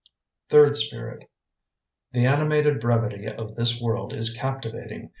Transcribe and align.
Third 0.49 0.75
Spirit 0.75 1.29
The 2.11 2.25
animated 2.25 2.79
brevity 2.79 3.27
Of 3.27 3.53
this 3.53 3.79
world 3.79 4.13
is 4.13 4.33
captivating! 4.33 5.09